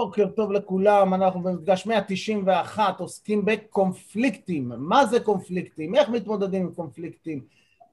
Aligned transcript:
בוקר 0.00 0.28
טוב 0.28 0.52
לכולם, 0.52 1.14
אנחנו 1.14 1.42
במפגש 1.42 1.86
191 1.86 3.00
עוסקים 3.00 3.44
בקונפליקטים. 3.44 4.72
מה 4.76 5.06
זה 5.06 5.20
קונפליקטים? 5.20 5.94
איך 5.94 6.08
מתמודדים 6.08 6.62
עם 6.62 6.74
קונפליקטים? 6.74 7.44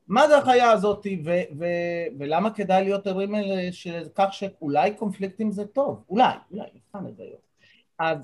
מה 0.08 0.28
זה 0.28 0.38
החיה 0.38 0.72
הזאת 0.72 1.08
ו- 1.26 1.58
ו- 1.60 2.06
ולמה 2.20 2.52
כדאי 2.52 2.84
להיות 2.84 3.08
ערים 3.08 3.36
לכך 3.86 4.28
שאולי 4.32 4.94
קונפליקטים 4.96 5.52
זה 5.52 5.66
טוב? 5.66 6.04
אולי, 6.10 6.34
אולי, 6.52 6.64
נבחן 6.76 7.08
את 7.08 7.16
זה 7.18 7.24
היום. 7.24 7.40
אז 8.00 8.18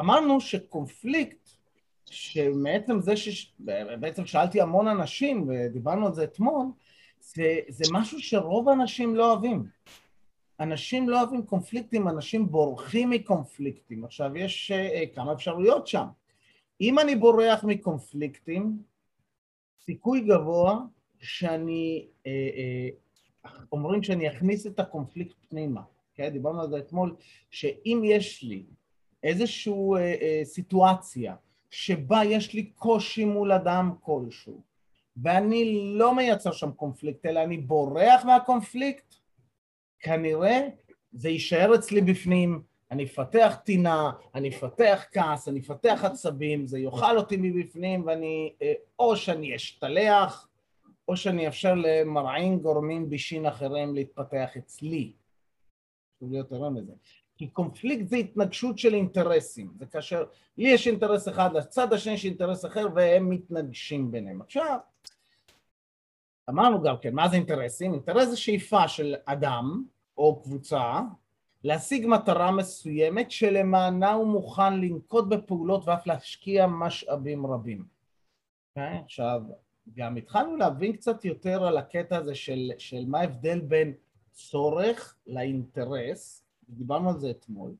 אמרנו 0.00 0.40
שקונפליקט, 0.40 1.48
שמעצם 2.04 3.00
זה 3.00 3.16
שבעצם 3.16 4.26
שאלתי 4.26 4.60
המון 4.60 4.88
אנשים 4.88 5.48
ודיברנו 5.48 6.06
על 6.06 6.14
זה 6.14 6.24
אתמול, 6.24 6.66
זה, 7.20 7.58
זה 7.68 7.84
משהו 7.92 8.20
שרוב 8.20 8.68
האנשים 8.68 9.16
לא 9.16 9.32
אוהבים. 9.32 9.64
אנשים 10.60 11.08
לא 11.08 11.20
אוהבים 11.20 11.42
קונפליקטים, 11.42 12.08
אנשים 12.08 12.50
בורחים 12.50 13.10
מקונפליקטים. 13.10 14.04
עכשיו, 14.04 14.36
יש 14.36 14.72
uh, 14.72 15.14
כמה 15.14 15.32
אפשרויות 15.32 15.86
שם. 15.86 16.06
אם 16.80 16.98
אני 16.98 17.16
בורח 17.16 17.64
מקונפליקטים, 17.64 18.82
סיכוי 19.84 20.20
גבוה 20.20 20.80
שאני, 21.20 22.06
uh, 22.22 22.26
uh, 23.46 23.48
אומרים 23.72 24.02
שאני 24.02 24.28
אכניס 24.28 24.66
את 24.66 24.80
הקונפליקט 24.80 25.36
פנימה. 25.48 25.82
כן? 26.14 26.28
דיברנו 26.28 26.60
על 26.62 26.70
זה 26.70 26.78
אתמול, 26.78 27.16
שאם 27.50 28.02
יש 28.04 28.42
לי 28.42 28.64
איזושהי 29.22 29.72
uh, 29.72 29.96
uh, 29.96 30.44
סיטואציה 30.44 31.34
שבה 31.70 32.24
יש 32.24 32.54
לי 32.54 32.62
קושי 32.62 33.24
מול 33.24 33.52
אדם 33.52 33.92
כלשהו, 34.00 34.62
ואני 35.16 35.92
לא 35.98 36.14
מייצר 36.14 36.52
שם 36.52 36.70
קונפליקט, 36.72 37.26
אלא 37.26 37.42
אני 37.42 37.56
בורח 37.58 38.24
מהקונפליקט, 38.24 39.14
כנראה 40.00 40.68
זה 41.12 41.28
יישאר 41.28 41.74
אצלי 41.74 42.00
בפנים, 42.00 42.62
אני 42.90 43.04
אפתח 43.04 43.56
טינה, 43.64 44.10
אני 44.34 44.48
אפתח 44.48 45.04
כעס, 45.12 45.48
אני 45.48 45.60
אפתח 45.60 46.00
עצבים, 46.04 46.66
זה 46.66 46.78
יאכל 46.78 47.16
אותי 47.16 47.36
מבפנים 47.40 48.06
ואני, 48.06 48.52
אה, 48.62 48.72
או 48.98 49.16
שאני 49.16 49.56
אשתלח, 49.56 50.48
או 51.08 51.16
שאני 51.16 51.46
אאפשר 51.46 51.74
למרעין 51.74 52.58
גורמים 52.58 53.10
בישין 53.10 53.46
אחרים 53.46 53.94
להתפתח 53.94 54.56
אצלי. 54.58 55.12
חשוב 56.16 56.32
להיות 56.32 56.52
ערן 56.52 56.76
לזה. 56.76 56.92
כי 57.36 57.48
קונפליקט 57.48 58.08
זה 58.08 58.16
התנגשות 58.16 58.78
של 58.78 58.94
אינטרסים, 58.94 59.70
זה 59.78 59.86
כאשר 59.86 60.24
לי 60.58 60.68
יש 60.68 60.86
אינטרס 60.86 61.28
אחד, 61.28 61.50
לצד 61.54 61.92
השני 61.92 62.12
יש 62.12 62.24
אינטרס 62.24 62.64
אחר 62.64 62.86
והם 62.94 63.30
מתנגשים 63.30 64.10
ביניהם. 64.10 64.40
עכשיו, 64.40 64.78
אמרנו 66.48 66.82
גם 66.82 66.94
כן, 67.00 67.14
מה 67.14 67.28
זה 67.28 67.36
אינטרסים? 67.36 67.92
אינטרס 67.92 68.28
זה 68.28 68.36
שאיפה 68.36 68.88
של 68.88 69.14
אדם 69.24 69.84
או 70.18 70.42
קבוצה 70.42 71.00
להשיג 71.64 72.06
מטרה 72.06 72.50
מסוימת 72.50 73.30
שלמענה 73.30 74.12
הוא 74.12 74.26
מוכן 74.26 74.80
לנקוט 74.80 75.28
בפעולות 75.28 75.88
ואף 75.88 76.06
להשקיע 76.06 76.66
משאבים 76.66 77.46
רבים. 77.46 77.78
Okay? 77.78 78.80
אוקיי? 78.80 78.98
עכשיו, 79.04 79.42
גם 79.94 80.16
התחלנו 80.16 80.56
להבין 80.56 80.92
קצת 80.92 81.24
יותר 81.24 81.66
על 81.66 81.78
הקטע 81.78 82.16
הזה 82.16 82.34
של, 82.34 82.70
של 82.78 83.04
מה 83.06 83.20
ההבדל 83.20 83.60
בין 83.60 83.94
צורך 84.32 85.16
לאינטרס, 85.26 86.44
דיברנו 86.68 87.10
על 87.10 87.18
זה 87.18 87.30
אתמול, 87.30 87.74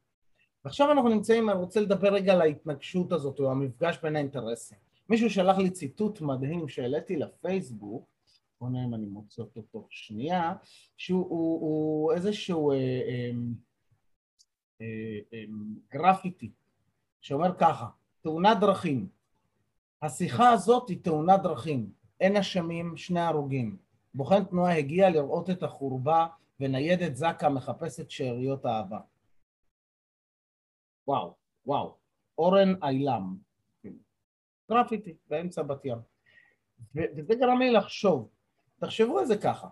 ועכשיו 0.64 0.92
אנחנו 0.92 1.08
נמצאים, 1.08 1.50
אני 1.50 1.58
רוצה 1.58 1.80
לדבר 1.80 2.12
רגע 2.12 2.32
על 2.32 2.40
ההתנגשות 2.40 3.12
הזאת, 3.12 3.40
או 3.40 3.50
המפגש 3.50 3.98
בין 4.02 4.16
האינטרסים. 4.16 4.78
מישהו 5.08 5.30
שלח 5.30 5.58
לי 5.58 5.70
ציטוט 5.70 6.20
מדהים 6.20 6.68
שהעליתי 6.68 7.16
לפייסבוק, 7.16 8.17
בוא 8.60 8.68
נראה 8.70 8.84
אם 8.84 8.94
אני 8.94 9.06
מוצא 9.06 9.42
אותו 9.42 9.62
תוך 9.62 9.86
שנייה, 9.90 10.54
שהוא 10.96 11.26
הוא, 11.28 11.60
הוא 11.60 12.12
איזשהו 12.12 12.70
אה, 12.70 12.76
אה, 12.76 13.30
אה, 14.80 15.18
אה, 15.32 15.44
גרפיטי 15.90 16.52
שאומר 17.20 17.58
ככה, 17.58 17.88
תאונת 18.20 18.60
דרכים, 18.60 19.08
השיחה 20.02 20.50
הזאת 20.50 20.88
היא 20.88 21.04
תאונת 21.04 21.42
דרכים, 21.42 21.92
אין 22.20 22.36
אשמים, 22.36 22.96
שני 22.96 23.20
הרוגים. 23.20 23.76
בוחן 24.14 24.44
תנועה 24.44 24.76
הגיע 24.76 25.10
לראות 25.10 25.50
את 25.50 25.62
החורבה 25.62 26.26
וניידת 26.60 27.16
זקה 27.16 27.48
מחפשת 27.48 28.10
שאריות 28.10 28.66
אהבה. 28.66 29.00
וואו, 31.06 31.34
וואו, 31.66 31.96
אורן 32.38 32.74
אילם, 32.84 33.36
גרפיטי 34.70 35.16
באמצע 35.28 35.62
בת 35.62 35.84
ים. 35.84 35.98
וזה 36.94 37.34
גרם 37.34 37.58
לי 37.58 37.72
לחשוב, 37.72 38.28
תחשבו 38.80 39.18
על 39.18 39.26
זה 39.26 39.36
ככה, 39.36 39.68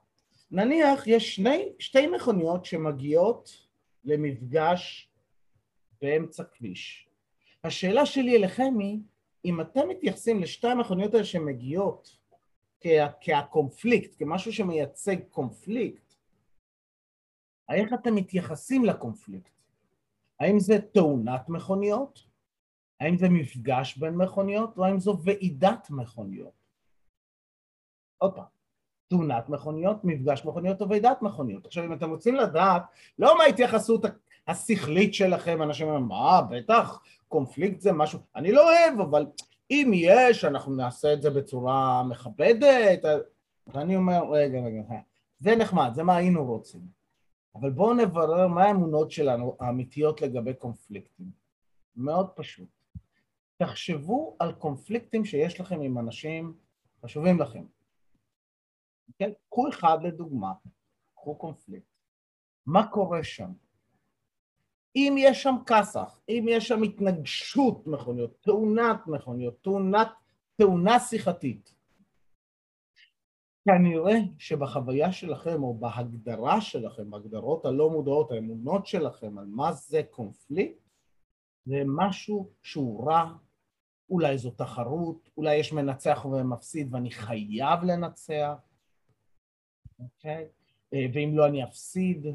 נניח 0.50 1.06
יש 1.06 1.36
שני, 1.36 1.72
שתי 1.78 2.06
מכוניות 2.06 2.64
שמגיעות 2.64 3.66
למפגש 4.04 5.10
באמצע 6.02 6.44
כביש. 6.44 7.08
השאלה 7.64 8.06
שלי 8.06 8.36
אליכם 8.36 8.78
היא, 8.78 8.98
אם 9.44 9.60
אתם 9.60 9.88
מתייחסים 9.88 10.42
לשתי 10.42 10.68
המכוניות 10.68 11.14
האלה 11.14 11.24
שמגיעות 11.24 12.16
כה, 12.80 13.06
כהקונפליקט, 13.20 14.14
כמשהו 14.18 14.52
שמייצג 14.52 15.16
קונפליקט, 15.30 16.14
איך 17.70 17.92
אתם 17.92 18.14
מתייחסים 18.14 18.84
לקונפליקט? 18.84 19.52
האם 20.40 20.58
זה 20.58 20.78
תאונת 20.94 21.48
מכוניות? 21.48 22.26
האם 23.00 23.16
זה 23.16 23.28
מפגש 23.28 23.98
בין 23.98 24.16
מכוניות? 24.16 24.78
או 24.78 24.84
האם 24.84 25.00
זו 25.00 25.18
ועידת 25.24 25.90
מכוניות? 25.90 26.66
עוד 28.18 28.34
פעם, 28.34 28.44
תאונת 29.08 29.48
מכוניות, 29.48 30.04
מפגש 30.04 30.44
מכוניות 30.44 30.82
או 30.82 30.88
ועידת 30.88 31.22
מכוניות. 31.22 31.66
עכשיו 31.66 31.84
אם 31.84 31.92
אתם 31.92 32.10
רוצים 32.10 32.34
לדעת 32.34 32.82
לא 33.18 33.38
מה 33.38 33.44
ההתייחסות 33.44 34.04
השכלית 34.48 35.14
שלכם, 35.14 35.62
אנשים 35.62 35.86
אומרים 35.86 36.04
מה 36.04 36.42
בטח 36.42 37.02
קונפליקט 37.28 37.80
זה 37.80 37.92
משהו, 37.92 38.18
אני 38.36 38.52
לא 38.52 38.70
אוהב 38.70 39.00
אבל 39.00 39.26
אם 39.70 39.90
יש 39.94 40.44
אנחנו 40.44 40.74
נעשה 40.74 41.12
את 41.12 41.22
זה 41.22 41.30
בצורה 41.30 42.02
מכבדת, 42.02 43.04
ואני 43.66 43.96
אומר 43.96 44.30
רגע 44.30 44.58
רגע 44.58 44.82
זה 45.38 45.56
נחמד, 45.56 45.90
זה 45.94 46.02
מה 46.02 46.16
היינו 46.16 46.44
רוצים, 46.44 46.80
אבל 47.54 47.70
בואו 47.70 47.94
נברר 47.94 48.48
מה 48.48 48.64
האמונות 48.64 49.10
שלנו 49.10 49.56
האמיתיות 49.60 50.22
לגבי 50.22 50.54
קונפליקטים, 50.54 51.26
מאוד 51.96 52.30
פשוט, 52.30 52.68
תחשבו 53.56 54.36
על 54.38 54.52
קונפליקטים 54.52 55.24
שיש 55.24 55.60
לכם 55.60 55.80
עם 55.80 55.98
אנשים 55.98 56.54
חשובים 57.04 57.40
לכם 57.40 57.62
כן? 59.18 59.30
קחו 59.50 59.68
אחד 59.68 59.98
לדוגמה, 60.02 60.52
קחו 61.14 61.38
קונפליקט. 61.38 61.86
מה 62.66 62.86
קורה 62.86 63.24
שם? 63.24 63.52
אם 64.96 65.14
יש 65.18 65.42
שם 65.42 65.54
כסח, 65.66 66.20
אם 66.28 66.46
יש 66.48 66.68
שם 66.68 66.82
התנגשות 66.82 67.86
מכוניות, 67.86 68.36
תאונת 68.40 69.06
מכוניות, 69.06 69.62
תאונת, 69.62 70.08
תאונה 70.56 71.00
שיחתית, 71.00 71.74
כנראה 73.64 74.14
שבחוויה 74.38 75.12
שלכם 75.12 75.62
או 75.62 75.74
בהגדרה 75.74 76.60
שלכם, 76.60 77.10
בהגדרות 77.10 77.64
הלא 77.64 77.90
מודעות, 77.90 78.32
האמונות 78.32 78.86
שלכם 78.86 79.38
על 79.38 79.46
מה 79.46 79.72
זה 79.72 80.02
קונפליקט, 80.10 80.80
זה 81.64 81.82
משהו 81.86 82.50
שהוא 82.62 83.10
רע, 83.10 83.32
אולי 84.10 84.38
זו 84.38 84.50
תחרות, 84.50 85.28
אולי 85.36 85.54
יש 85.54 85.72
מנצח 85.72 86.24
ומפסיד 86.24 86.94
ואני 86.94 87.10
חייב 87.10 87.82
לנצח, 87.82 88.54
אוקיי? 90.00 90.48
אה, 90.94 91.06
ואם 91.14 91.32
לא 91.36 91.46
אני 91.46 91.64
אפסיד, 91.64 92.26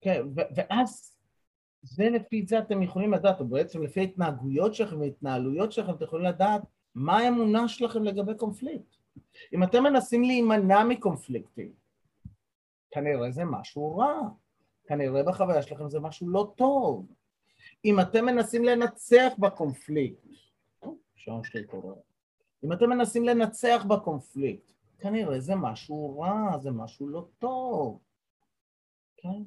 כן, 0.00 0.22
ואז 0.34 1.16
זה 1.82 2.10
לפי 2.10 2.46
זה 2.46 2.58
אתם 2.58 2.82
יכולים 2.82 3.12
לדעת, 3.12 3.40
או 3.40 3.46
בעצם 3.46 3.82
לפי 3.82 4.00
ההתנהגויות 4.00 4.74
שלכם 4.74 5.00
והתנהלויות 5.00 5.72
שלכם, 5.72 5.94
אתם 5.94 6.04
יכולים 6.04 6.24
לדעת 6.24 6.62
מה 6.94 7.18
האמונה 7.18 7.68
שלכם 7.68 8.02
לגבי 8.02 8.34
קונפליקט. 8.34 8.96
אם 9.52 9.62
אתם 9.62 9.82
מנסים 9.82 10.22
להימנע 10.22 10.84
מקונפליקטים, 10.84 11.72
כנראה 12.90 13.30
זה 13.30 13.44
משהו 13.44 13.96
רע, 13.96 14.20
כנראה 14.86 15.22
בחוויה 15.22 15.62
שלכם 15.62 15.88
זה 15.88 16.00
משהו 16.00 16.28
לא 16.28 16.52
טוב. 16.56 17.06
אם 17.84 18.00
אתם 18.00 18.24
מנסים 18.24 18.64
לנצח 18.64 19.32
בקונפליקט, 19.38 20.26
שעון 21.14 21.44
שלי 21.44 21.64
קורה, 21.64 21.94
אם 22.64 22.72
אתם 22.72 22.90
מנסים 22.90 23.24
לנצח 23.24 23.84
בקונפליקט, 23.88 24.72
כנראה 25.02 25.40
זה 25.40 25.54
משהו 25.54 26.20
רע, 26.20 26.58
זה 26.58 26.70
משהו 26.70 27.08
לא 27.08 27.28
טוב, 27.38 28.00
כן? 29.16 29.42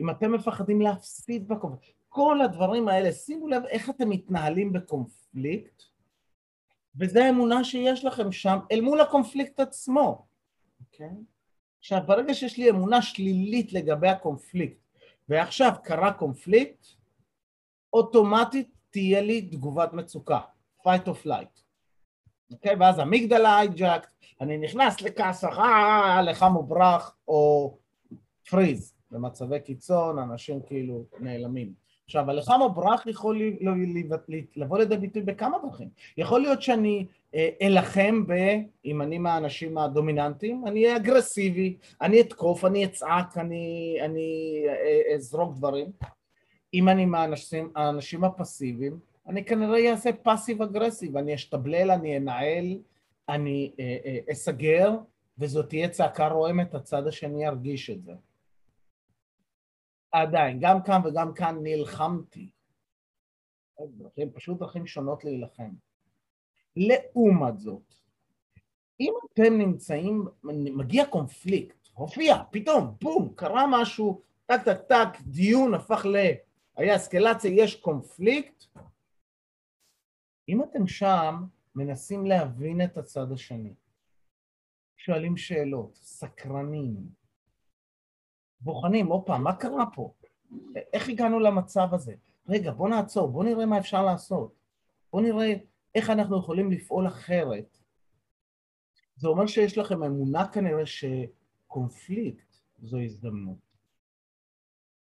אם 0.00 0.10
אתם 0.10 0.32
מפחדים 0.32 0.80
להפסיד 0.80 1.48
בקונפליקט, 1.48 1.98
כל 2.08 2.40
הדברים 2.40 2.88
האלה, 2.88 3.12
שימו 3.12 3.48
לב 3.48 3.64
איך 3.64 3.90
אתם 3.90 4.08
מתנהלים 4.08 4.72
בקונפליקט, 4.72 5.82
וזו 6.96 7.20
האמונה 7.20 7.64
שיש 7.64 8.04
לכם 8.04 8.32
שם 8.32 8.58
אל 8.72 8.80
מול 8.80 9.00
הקונפליקט 9.00 9.60
עצמו, 9.60 10.26
כן? 10.92 11.14
עכשיו, 11.78 12.00
ברגע 12.06 12.34
שיש 12.34 12.58
לי 12.58 12.70
אמונה 12.70 13.02
שלילית 13.02 13.72
לגבי 13.72 14.08
הקונפליקט, 14.08 14.80
ועכשיו 15.28 15.72
קרה 15.82 16.12
קונפליקט, 16.12 16.86
אוטומטית 17.92 18.70
תהיה 18.90 19.20
לי 19.20 19.42
תגובת 19.42 19.92
מצוקה, 19.92 20.40
fight 20.82 21.06
or 21.06 21.26
flight. 21.26 21.61
אוקיי? 22.52 22.74
ואז 22.80 22.98
ה 22.98 23.05
amygdala 23.05 23.58
hijack, 23.58 24.08
אני 24.40 24.58
נכנס 24.58 25.00
לכעס, 25.00 25.44
אה, 25.44 26.22
הילחם 26.22 27.16
או 27.28 27.74
ברח, 28.50 28.63
או 28.63 28.70
freeze, 28.70 28.94
במצבי 29.10 29.60
קיצון, 29.60 30.18
אנשים 30.18 30.60
כאילו 30.66 31.04
נעלמים. 31.20 31.82
עכשיו, 32.04 32.30
הילחם 32.30 32.60
או 32.60 32.72
ברח 32.72 33.06
יכול 33.06 33.42
לבוא 34.56 34.78
לידי 34.78 34.96
ביטוי 34.96 35.22
בכמה 35.22 35.58
דרכים. 35.62 35.88
יכול 36.16 36.40
להיות 36.40 36.62
שאני 36.62 37.06
אה, 37.34 37.48
אלחם 37.62 38.26
ב... 38.26 38.32
אם 38.84 39.02
אני 39.02 39.18
מהאנשים 39.18 39.78
הדומיננטיים, 39.78 40.66
אני 40.66 40.84
אהיה 40.84 40.96
אגרסיבי, 40.96 41.76
אני 42.00 42.20
אתקוף, 42.20 42.64
אני 42.64 42.84
אצעק, 42.84 43.38
אני, 43.38 43.96
אני 44.00 44.62
אה, 44.68 45.14
אזרוק 45.14 45.54
דברים. 45.54 45.86
אם 46.74 46.88
אני 46.88 47.06
מהאנשים 47.06 48.24
הפסיביים, 48.24 48.98
אני 49.26 49.44
כנראה 49.44 49.90
אעשה 49.90 50.10
פאסיב 50.12 50.62
אגרסיב, 50.62 51.16
אני 51.16 51.34
אשתבלל, 51.34 51.90
אני 51.90 52.16
אנהל, 52.16 52.78
אני 53.28 53.72
אה, 53.80 54.32
אסגר, 54.32 54.90
וזאת 55.38 55.68
תהיה 55.68 55.88
צעקה 55.88 56.28
רועמת, 56.28 56.74
הצד 56.74 57.06
השני 57.06 57.44
ירגיש 57.44 57.90
את 57.90 58.02
זה. 58.02 58.12
עדיין, 60.12 60.58
גם 60.60 60.82
כאן 60.82 61.00
וגם 61.04 61.34
כאן 61.34 61.58
נלחמתי. 61.62 62.50
דרכים, 63.80 64.30
פשוט 64.30 64.58
דרכים 64.58 64.86
שונות 64.86 65.24
להילחם. 65.24 65.70
לעומת 66.76 67.58
זאת, 67.58 67.94
אם 69.00 69.12
אתם 69.32 69.58
נמצאים, 69.58 70.24
מגיע 70.74 71.06
קונפליקט, 71.06 71.88
הופיע, 71.94 72.36
פתאום, 72.50 72.94
בום, 73.02 73.32
קרה 73.34 73.64
משהו, 73.70 74.22
טק 74.46 74.62
טק 74.64 74.80
טק, 74.88 75.20
דיון 75.20 75.74
הפך 75.74 76.06
ל... 76.06 76.16
היה 76.76 76.96
אסקלציה, 76.96 77.50
יש 77.54 77.74
קונפליקט, 77.74 78.64
אם 80.48 80.62
אתם 80.62 80.86
שם, 80.86 81.44
מנסים 81.74 82.26
להבין 82.26 82.84
את 82.84 82.96
הצד 82.96 83.32
השני, 83.32 83.74
שואלים 84.96 85.36
שאלות, 85.36 85.96
סקרנים, 85.96 86.96
בוחנים, 88.60 89.06
הופה, 89.06 89.38
מה 89.38 89.56
קרה 89.56 89.84
פה? 89.94 90.12
איך 90.92 91.08
הגענו 91.08 91.40
למצב 91.40 91.88
הזה? 91.92 92.14
רגע, 92.48 92.72
בוא 92.72 92.88
נעצור, 92.88 93.28
בוא 93.28 93.44
נראה 93.44 93.66
מה 93.66 93.78
אפשר 93.78 94.04
לעשות. 94.04 94.54
בוא 95.12 95.20
נראה 95.20 95.54
איך 95.94 96.10
אנחנו 96.10 96.38
יכולים 96.38 96.70
לפעול 96.70 97.06
אחרת. 97.06 97.78
זה 99.16 99.28
אומר 99.28 99.46
שיש 99.46 99.78
לכם 99.78 100.02
אמונה 100.02 100.48
כנראה 100.48 100.86
שקונפליקט 100.86 102.54
זו 102.82 102.98
הזדמנות. 103.00 103.58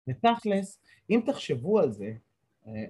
ותכלס, 0.08 0.82
אם 1.10 1.22
תחשבו 1.26 1.80
על 1.80 1.92
זה, 1.92 2.14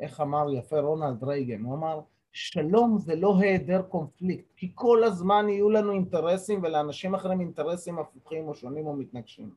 איך 0.02 0.22
אמר 0.22 0.54
יפה 0.54 0.80
רונלד 0.80 1.24
רייגן, 1.24 1.62
הוא 1.62 1.76
אמר, 1.76 2.02
שלום 2.32 2.98
זה 2.98 3.16
לא 3.16 3.36
היעדר 3.40 3.82
קונפליקט, 3.82 4.52
כי 4.56 4.72
כל 4.76 5.04
הזמן 5.04 5.50
יהיו 5.50 5.70
לנו 5.70 5.92
אינטרסים 5.92 6.64
ולאנשים 6.64 7.16
אחרים 7.16 7.42
אינטרסים 7.42 8.00
הפוכים 8.00 8.48
או 8.48 8.56
שונים 8.56 8.88
או 8.88 8.96
מתנגשים. 8.96 9.56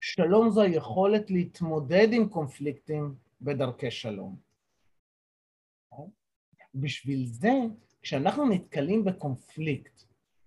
שלום 0.00 0.50
זו 0.50 0.62
היכולת 0.62 1.30
להתמודד 1.30 2.08
עם 2.12 2.28
קונפליקטים 2.28 3.14
בדרכי 3.40 3.90
שלום. 3.90 4.36
בשביל 6.74 7.26
זה, 7.26 7.52
כשאנחנו 8.02 8.48
נתקלים 8.48 9.04
בקונפליקט, 9.04 10.02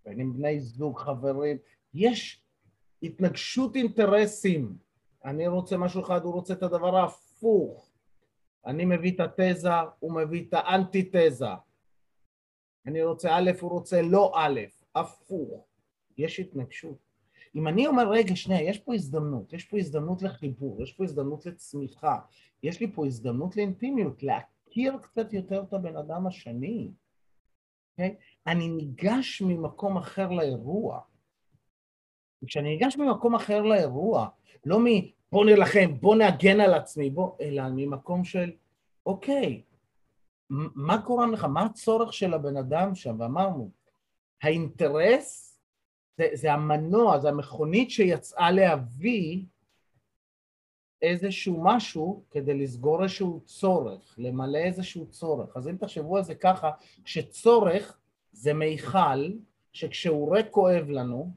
בין 0.06 0.20
אם 0.20 0.34
בני 0.34 0.60
זוג, 0.60 1.00
חברים, 1.00 1.58
יש 1.94 2.42
התנגשות 3.04 3.76
אינטרסים. 3.76 4.78
אני 5.26 5.48
רוצה 5.48 5.78
משהו 5.78 6.02
אחד, 6.02 6.24
הוא 6.24 6.34
רוצה 6.34 6.54
את 6.54 6.64
הדבר 6.64 6.96
ההפוך. 6.96 7.93
אני 8.66 8.86
מביא 8.86 9.12
את 9.16 9.20
התזה, 9.20 9.70
הוא 10.00 10.16
מביא 10.16 10.46
את 10.48 10.54
האנטי-תזה. 10.54 11.46
אני 12.86 13.04
רוצה 13.04 13.36
א', 13.36 13.52
הוא 13.62 13.72
רוצה 13.72 14.02
לא 14.02 14.32
א', 14.36 14.60
הפוך. 14.96 15.68
יש 16.18 16.40
התנגשות. 16.40 16.98
אם 17.56 17.68
אני 17.68 17.88
אומר, 17.88 18.10
רגע, 18.10 18.36
שנייה, 18.36 18.62
יש 18.70 18.80
פה 18.80 18.94
הזדמנות, 18.94 19.54
יש 19.54 19.66
פה 19.66 19.78
הזדמנות 19.78 20.22
לחיבור, 20.22 20.84
יש 20.84 20.94
פה 20.94 21.04
הזדמנות 21.04 21.46
לצמיחה, 21.46 22.20
יש 22.64 22.80
לי 22.80 22.92
פה 22.92 23.06
הזדמנות 23.06 23.58
לאינטימיות, 23.58 24.24
להכיר 24.24 24.98
קצת 24.98 25.34
יותר 25.34 25.64
את 25.64 25.74
הבן 25.74 25.98
אדם 25.98 26.28
השני, 26.28 26.92
okay? 26.92 27.04
אוקיי? 27.92 28.16
אני 28.48 28.68
ניגש 28.68 29.42
ממקום 29.42 29.98
אחר 29.98 30.30
לאירוע. 30.30 31.00
כשאני 32.46 32.70
ניגש 32.70 32.98
ממקום 32.98 33.36
אחר 33.36 33.62
לאירוע, 33.62 34.28
לא 34.66 34.80
מ... 34.80 34.86
בוא 35.34 35.46
נלחם, 35.46 36.00
בוא 36.00 36.16
נגן 36.16 36.60
על 36.60 36.74
עצמי, 36.74 37.10
בוא, 37.10 37.32
אלא 37.42 37.64
ממקום 37.76 38.24
של, 38.24 38.52
אוקיי, 39.06 39.62
מה 40.50 41.02
קורה 41.02 41.28
לך? 41.28 41.44
מה 41.44 41.66
הצורך 41.66 42.14
של 42.14 42.34
הבן 42.34 42.58
אדם 42.58 42.96
שם? 42.96 43.16
ואמרנו, 43.20 43.72
האינטרס 44.42 45.60
זה, 46.18 46.28
זה 46.34 46.54
המנוע, 46.54 47.20
זה 47.20 47.30
המכונית 47.30 47.92
שיצאה 47.92 48.52
להביא 48.52 49.44
איזשהו 51.02 51.64
משהו 51.64 52.24
כדי 52.32 52.54
לסגור 52.54 53.04
איזשהו 53.04 53.42
צורך, 53.46 54.16
למלא 54.18 54.58
איזשהו 54.58 55.06
צורך. 55.06 55.58
אז 55.58 55.68
אם 55.68 55.78
תחשבו 55.78 56.18
על 56.18 56.24
זה 56.24 56.36
ככה, 56.36 56.72
שצורך 57.06 57.98
זה 58.32 58.54
מיכל, 58.54 59.32
שכשהוא 59.72 60.36
ריק 60.36 60.48
כואב 60.50 60.90
לנו, 60.90 61.34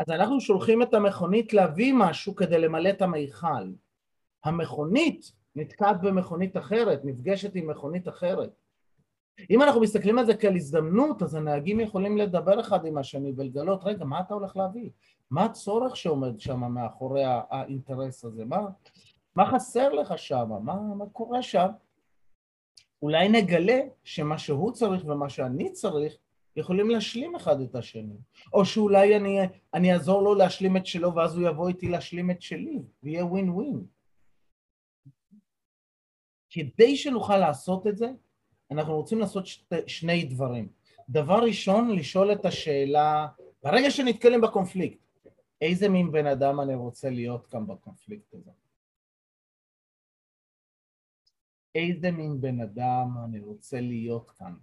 אז 0.00 0.10
אנחנו 0.10 0.40
שולחים 0.40 0.82
את 0.82 0.94
המכונית 0.94 1.52
להביא 1.52 1.94
משהו 1.96 2.34
כדי 2.34 2.58
למלא 2.58 2.88
את 2.90 3.02
המיכל. 3.02 3.72
המכונית 4.44 5.32
נתקעת 5.56 6.00
במכונית 6.00 6.56
אחרת, 6.56 7.04
נפגשת 7.04 7.54
עם 7.54 7.70
מכונית 7.70 8.08
אחרת. 8.08 8.50
אם 9.50 9.62
אנחנו 9.62 9.80
מסתכלים 9.80 10.18
על 10.18 10.26
זה 10.26 10.34
כעל 10.34 10.56
הזדמנות, 10.56 11.22
אז 11.22 11.34
הנהגים 11.34 11.80
יכולים 11.80 12.18
לדבר 12.18 12.60
אחד 12.60 12.86
עם 12.86 12.98
השני 12.98 13.32
ולגלות, 13.36 13.80
רגע, 13.84 14.04
מה 14.04 14.20
אתה 14.20 14.34
הולך 14.34 14.56
להביא? 14.56 14.90
מה 15.30 15.44
הצורך 15.44 15.96
שעומד 15.96 16.40
שם 16.40 16.60
מאחורי 16.60 17.22
האינטרס 17.24 18.24
הזה? 18.24 18.44
מה, 18.44 18.60
מה 19.36 19.50
חסר 19.50 19.92
לך 19.92 20.18
שם? 20.18 20.50
מה, 20.62 20.74
מה 20.74 21.04
קורה 21.12 21.42
שם? 21.42 21.68
אולי 23.02 23.28
נגלה 23.28 23.80
שמה 24.04 24.38
שהוא 24.38 24.72
צריך 24.72 25.04
ומה 25.06 25.28
שאני 25.28 25.72
צריך 25.72 26.16
יכולים 26.56 26.90
להשלים 26.90 27.36
אחד 27.36 27.60
את 27.60 27.74
השני. 27.74 28.16
או 28.52 28.64
שאולי 28.64 29.16
אני, 29.16 29.38
אני 29.74 29.92
אעזור 29.92 30.22
לו 30.22 30.34
להשלים 30.34 30.76
את 30.76 30.86
שלו 30.86 31.14
ואז 31.14 31.36
הוא 31.36 31.48
יבוא 31.48 31.68
איתי 31.68 31.88
להשלים 31.88 32.30
את 32.30 32.42
שלי, 32.42 32.78
ויהיה 33.02 33.24
ווין 33.24 33.50
ווין. 33.50 33.84
כדי 36.50 36.96
שנוכל 36.96 37.36
לעשות 37.36 37.86
את 37.86 37.96
זה, 37.96 38.10
אנחנו 38.70 38.96
רוצים 38.96 39.18
לעשות 39.18 39.46
שת, 39.46 39.72
שני 39.86 40.24
דברים. 40.24 40.68
דבר 41.08 41.38
ראשון, 41.42 41.90
לשאול 41.90 42.32
את 42.32 42.44
השאלה, 42.44 43.28
ברגע 43.62 43.90
שנתקלים 43.90 44.40
בקונפליקט, 44.40 44.98
איזה 45.60 45.88
מין 45.88 46.12
בן 46.12 46.26
אדם 46.26 46.60
אני 46.60 46.74
רוצה 46.74 47.10
להיות 47.10 47.46
כאן 47.46 47.66
בקונפליקט 47.66 48.34
הזה? 48.34 48.50
איזה 51.74 52.10
מין 52.10 52.40
בן 52.40 52.60
אדם 52.60 53.08
אני 53.24 53.40
רוצה 53.40 53.80
להיות 53.80 54.30
כאן? 54.30 54.54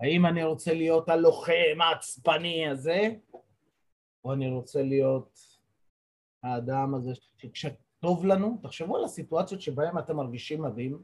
האם 0.00 0.26
אני 0.26 0.44
רוצה 0.44 0.74
להיות 0.74 1.08
הלוחם 1.08 1.80
העצבני 1.80 2.68
הזה, 2.68 3.08
או 4.24 4.32
אני 4.32 4.50
רוצה 4.50 4.82
להיות 4.82 5.40
האדם 6.42 6.94
הזה 6.94 7.12
שכשטוב 7.36 8.26
לנו, 8.26 8.58
תחשבו 8.62 8.96
על 8.96 9.04
הסיטואציות 9.04 9.60
שבהן 9.60 9.98
אתם 9.98 10.16
מרגישים 10.16 10.62
מדהים, 10.62 11.02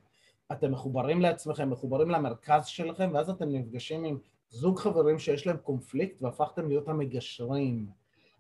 אתם 0.53 0.73
מחוברים 0.73 1.21
לעצמכם, 1.21 1.71
מחוברים 1.71 2.11
למרכז 2.11 2.67
שלכם, 2.67 3.11
ואז 3.15 3.31
אתם 3.31 3.49
נפגשים 3.49 4.05
עם 4.05 4.19
זוג 4.51 4.79
חברים 4.79 5.19
שיש 5.19 5.47
להם 5.47 5.57
קונפליקט 5.57 6.23
והפכתם 6.23 6.69
להיות 6.69 6.89
המגשרים. 6.89 7.87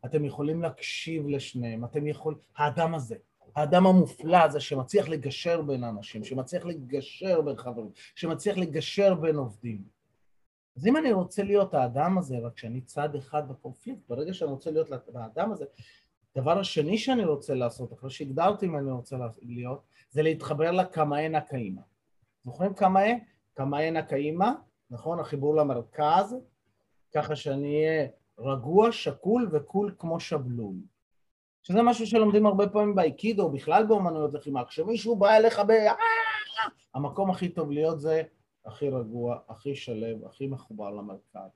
אתם 0.04 0.24
יכולים 0.24 0.62
להקשיב 0.62 1.28
לשניהם, 1.28 1.84
אתם 1.84 2.06
יכולים... 2.06 2.38
האדם 2.56 2.94
הזה, 2.94 3.16
האדם 3.56 3.86
המופלא 3.86 4.36
הזה 4.36 4.60
שמצליח 4.60 5.08
לגשר 5.08 5.62
בין 5.62 5.84
אנשים, 5.84 6.24
שמצליח 6.24 6.64
לגשר 6.64 7.40
בין 7.40 7.56
חברים, 7.56 7.90
שמצליח 8.14 8.56
לגשר 8.56 9.14
בין 9.14 9.36
עובדים. 9.36 9.99
אז 10.76 10.86
אם 10.86 10.96
אני 10.96 11.12
רוצה 11.12 11.42
להיות 11.42 11.74
האדם 11.74 12.18
הזה, 12.18 12.38
רק 12.38 12.58
שאני 12.58 12.80
צד 12.80 13.14
אחד 13.14 13.48
בקונפליקט, 13.48 14.08
ברגע 14.08 14.34
שאני 14.34 14.50
רוצה 14.50 14.70
להיות 14.70 14.88
האדם 15.14 15.52
הזה, 15.52 15.64
הדבר 16.36 16.58
השני 16.58 16.98
שאני 16.98 17.24
רוצה 17.24 17.54
לעשות, 17.54 17.92
אחרי 17.92 18.10
שהגדרתי 18.10 18.66
מה 18.66 18.78
אני 18.78 18.90
רוצה 18.90 19.16
להיות, 19.42 19.82
זה 20.10 20.22
להתחבר 20.22 20.70
לקמאי 20.70 21.28
נקאימה. 21.28 21.82
זוכרים 22.44 22.74
קמאי? 22.74 23.20
קמאי 23.54 23.90
נקאימה, 23.90 24.54
נכון? 24.90 25.20
החיבור 25.20 25.56
למרכז, 25.56 26.36
ככה 27.14 27.36
שאני 27.36 27.86
אהיה 27.86 28.08
רגוע, 28.38 28.92
שקול 28.92 29.48
וקול 29.52 29.94
כמו 29.98 30.20
שבלול. 30.20 30.76
שזה 31.62 31.82
משהו 31.82 32.06
שלומדים 32.06 32.46
הרבה 32.46 32.68
פעמים 32.68 32.94
באיקידו, 32.94 33.50
בכלל 33.50 33.86
באומנויות 33.86 34.34
לחימה. 34.34 34.64
כשמישהו 34.64 35.16
בא 35.16 35.36
אליך 35.36 35.62
ב... 35.68 35.72
המקום 36.94 37.30
הכי 37.30 37.48
טוב 37.48 37.70
להיות 37.70 38.00
זה 38.00 38.22
הכי 38.64 38.88
רגוע, 38.88 39.38
הכי 39.48 39.74
שלב, 39.74 40.24
הכי 40.24 40.46
מחובר 40.46 40.90
למרכז. 40.90 41.50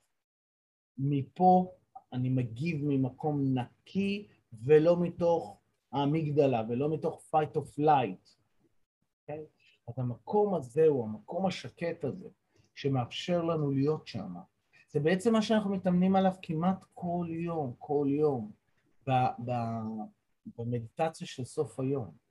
מפה 0.98 1.72
אני 2.12 2.28
מגיב 2.28 2.84
ממקום 2.84 3.58
נקי 3.58 4.28
ולא 4.52 5.00
מתוך 5.00 5.60
האמיגדלה 5.92 6.62
ולא 6.68 6.94
מתוך 6.94 7.34
fight 7.34 7.56
of 7.56 7.80
light. 7.80 8.26
Okay? 8.26 8.38
אוקיי? 9.22 9.44
אז 9.88 9.98
המקום 9.98 10.54
הזה 10.54 10.86
הוא 10.86 11.04
המקום 11.04 11.46
השקט 11.46 12.04
הזה 12.04 12.28
שמאפשר 12.74 13.42
לנו 13.42 13.70
להיות 13.70 14.06
שם. 14.06 14.34
זה 14.92 15.00
בעצם 15.00 15.32
מה 15.32 15.42
שאנחנו 15.42 15.70
מתאמנים 15.70 16.16
עליו 16.16 16.32
כמעט 16.42 16.84
כל 16.94 17.26
יום, 17.30 17.74
כל 17.78 18.06
יום, 18.10 18.52
במדיטציה 20.58 21.26
של 21.26 21.44
סוף 21.44 21.80
היום. 21.80 22.23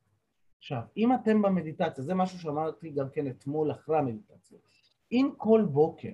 עכשיו, 0.64 0.82
אם 0.98 1.14
אתם 1.14 1.42
במדיטציה, 1.42 2.04
זה 2.04 2.16
משהו 2.16 2.40
שאמרתי 2.40 2.90
גם 2.90 3.10
כן 3.10 3.28
אתמול 3.28 3.72
אחרי 3.72 3.98
המדיטציה, 3.98 4.58
אם 5.12 5.30
כל 5.38 5.66
בוקר, 5.72 6.14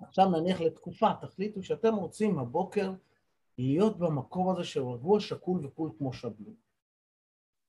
עכשיו 0.00 0.28
נניח 0.28 0.60
לתקופה, 0.60 1.10
תחליטו 1.20 1.62
שאתם 1.62 1.94
רוצים 1.94 2.38
הבוקר 2.38 2.92
להיות 3.58 3.98
במקום 3.98 4.50
הזה 4.50 4.64
של 4.64 4.82
רגוע, 4.82 5.20
שקול 5.20 5.66
וקול 5.66 5.90
כמו 5.98 6.12
שבלו. 6.12 6.52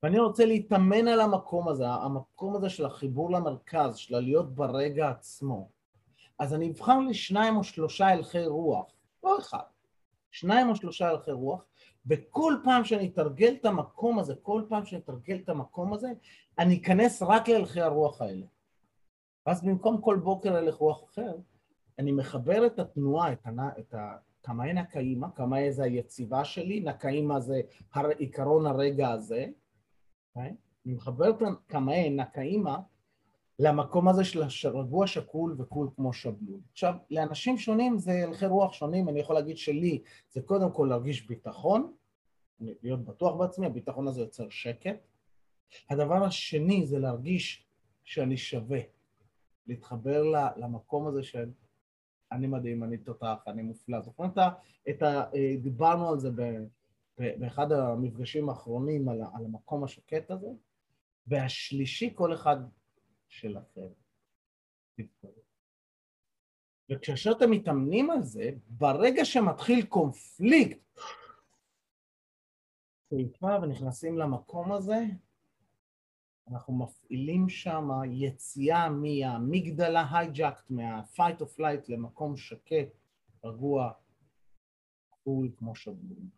ואני 0.02 0.18
רוצה 0.18 0.44
להתאמן 0.44 1.08
על 1.08 1.20
המקום 1.20 1.68
הזה, 1.68 1.88
המקום 1.88 2.56
הזה 2.56 2.68
של 2.68 2.84
החיבור 2.84 3.30
למרכז, 3.30 3.96
של 3.96 4.20
להיות 4.20 4.54
ברגע 4.54 5.10
עצמו. 5.10 5.68
אז 6.38 6.54
אני 6.54 6.70
אבחר 6.70 6.98
לי 6.98 7.14
שניים 7.14 7.56
או 7.56 7.64
שלושה 7.64 8.06
הלכי 8.06 8.46
רוח, 8.46 8.92
לא 9.24 9.38
אחד, 9.38 9.64
שניים 10.30 10.68
או 10.68 10.76
שלושה 10.76 11.08
הלכי 11.08 11.32
רוח, 11.32 11.64
וכל 12.06 12.54
פעם 12.64 12.84
שאני 12.84 13.06
אתרגל 13.06 13.54
את 13.60 13.64
המקום 13.64 14.18
הזה, 14.18 14.34
כל 14.42 14.62
פעם 14.68 14.84
שאני 14.84 15.00
אתרגל 15.00 15.36
את 15.36 15.48
המקום 15.48 15.92
הזה, 15.92 16.12
אני 16.58 16.76
אכנס 16.76 17.22
רק 17.22 17.48
להלכי 17.48 17.80
הרוח 17.80 18.22
האלה. 18.22 18.46
ואז 19.46 19.64
במקום 19.64 20.00
כל 20.00 20.16
בוקר 20.16 20.56
הלך 20.56 20.74
רוח 20.74 21.04
אחר, 21.04 21.36
אני 21.98 22.12
מחבר 22.12 22.66
את 22.66 22.78
התנועה, 22.78 23.32
את, 23.32 23.46
הנ... 23.46 23.58
את 23.78 23.94
ה... 23.94 24.16
קמאי 24.42 24.72
נקאימה, 24.72 25.30
קמאי 25.30 25.72
זה 25.72 25.84
היציבה 25.84 26.44
שלי, 26.44 26.80
נקאימה 26.80 27.40
זה 27.40 27.60
הר... 27.94 28.08
עיקרון 28.08 28.66
הרגע 28.66 29.10
הזה, 29.10 29.46
okay? 29.46 30.36
אוקיי? 30.36 30.56
אני 30.86 30.94
מחבר 30.94 31.30
את 31.30 31.42
קמאי 31.66 32.10
נקאימה 32.10 32.78
למקום 33.58 34.08
הזה 34.08 34.24
של 34.24 34.76
רגוע 34.76 35.06
שקול 35.06 35.54
וקול 35.58 35.88
כמו 35.96 36.12
שבלול. 36.12 36.60
עכשיו, 36.72 36.94
לאנשים 37.10 37.58
שונים 37.58 37.98
זה 37.98 38.12
הלכי 38.12 38.46
רוח 38.46 38.72
שונים, 38.72 39.08
אני 39.08 39.20
יכול 39.20 39.34
להגיד 39.34 39.58
שלי 39.58 40.02
זה 40.30 40.42
קודם 40.42 40.72
כל 40.72 40.86
להרגיש 40.90 41.26
ביטחון, 41.26 41.92
להיות 42.60 43.04
בטוח 43.04 43.36
בעצמי, 43.36 43.66
הביטחון 43.66 44.08
הזה 44.08 44.20
יוצר 44.20 44.48
שקט. 44.48 44.96
הדבר 45.90 46.24
השני 46.24 46.86
זה 46.86 46.98
להרגיש 46.98 47.66
שאני 48.04 48.36
שווה, 48.36 48.80
להתחבר 49.66 50.22
למקום 50.56 51.06
הזה 51.06 51.22
של 51.22 51.50
אני 52.32 52.46
מדהים, 52.46 52.84
אני 52.84 52.98
תותח, 52.98 53.44
אני 53.46 53.62
מופלא. 53.62 54.00
זוכרים 54.00 54.30
את 54.88 55.02
ה... 55.02 55.24
דיברנו 55.62 56.08
על 56.08 56.18
זה 56.18 56.30
באחד 57.18 57.72
המפגשים 57.72 58.48
האחרונים, 58.48 59.08
על 59.08 59.20
המקום 59.34 59.84
השקט 59.84 60.30
הזה, 60.30 60.48
והשלישי 61.26 62.12
כל 62.14 62.34
אחד 62.34 62.56
שלכם. 63.32 63.88
וכאשר 66.90 67.32
אתם 67.36 67.50
מתאמנים 67.50 68.10
על 68.10 68.22
זה, 68.22 68.50
ברגע 68.68 69.24
שמתחיל 69.24 69.86
קונפליקט, 69.86 71.00
שאיפה 73.10 73.56
ונכנסים 73.62 74.18
למקום 74.18 74.72
הזה, 74.72 75.04
אנחנו 76.48 76.78
מפעילים 76.78 77.48
שם 77.48 77.88
יציאה 78.12 78.88
מה 78.90 79.13
amygdala 79.13 80.04
hijack, 80.12 80.70
מה-fight 80.70 81.40
or 81.40 81.58
flight 81.58 81.84
למקום 81.88 82.36
שקט, 82.36 82.88
רגוע, 83.44 83.92
קול 85.24 85.50
כמו 85.56 85.76
שבלון. 85.76 86.30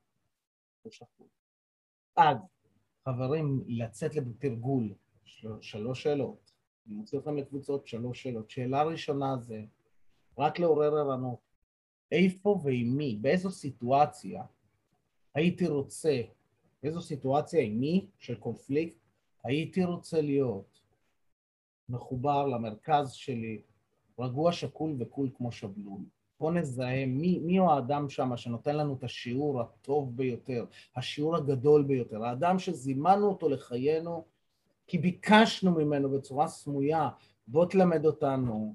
עד, 2.16 2.38
חברים, 3.04 3.64
לצאת 3.66 4.14
לתרגול, 4.14 4.94
שלוש 5.60 6.02
שאלות. 6.02 6.53
אני 6.86 6.94
מוציא 6.94 7.18
אתכם 7.18 7.36
לקבוצות 7.36 7.86
שלוש 7.86 8.22
שאלות. 8.22 8.50
שאלה 8.50 8.82
ראשונה 8.82 9.36
זה, 9.36 9.62
רק 10.38 10.58
לעורר 10.58 10.96
ערנות, 10.96 11.38
איפה 12.12 12.60
ועם 12.64 12.96
מי, 12.96 13.18
באיזו 13.20 13.50
סיטואציה 13.50 14.42
הייתי 15.34 15.68
רוצה, 15.68 16.20
באיזו 16.82 17.00
סיטואציה 17.00 17.60
עם 17.62 17.80
מי 17.80 18.06
של 18.18 18.34
קונפליקט, 18.34 18.96
הייתי 19.44 19.84
רוצה 19.84 20.20
להיות 20.20 20.80
מחובר 21.88 22.46
למרכז 22.46 23.12
שלי, 23.12 23.62
רגוע, 24.18 24.52
שקול 24.52 24.96
וקול 24.98 25.30
כמו 25.36 25.52
שבלול. 25.52 26.00
בוא 26.40 26.52
נזהה 26.52 27.06
מי, 27.06 27.38
מי 27.38 27.56
הוא 27.56 27.70
האדם 27.70 28.08
שם 28.08 28.36
שנותן 28.36 28.76
לנו 28.76 28.94
את 28.94 29.04
השיעור 29.04 29.60
הטוב 29.60 30.16
ביותר, 30.16 30.64
השיעור 30.96 31.36
הגדול 31.36 31.82
ביותר, 31.82 32.24
האדם 32.24 32.58
שזימנו 32.58 33.26
אותו 33.28 33.48
לחיינו 33.48 34.24
כי 34.86 34.98
ביקשנו 34.98 35.70
ממנו 35.70 36.10
בצורה 36.10 36.48
סמויה, 36.48 37.08
בוא 37.46 37.66
תלמד 37.66 38.06
אותנו 38.06 38.74